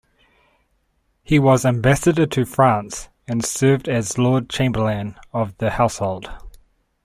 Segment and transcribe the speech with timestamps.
[1.21, 6.31] He was Ambassador to France and served as Lord Chamberlain of the Household.